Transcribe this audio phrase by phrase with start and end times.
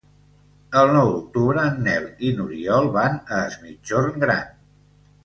[0.79, 4.49] El nou d'octubre en Nel i n'Oriol van a Es Migjorn Gran.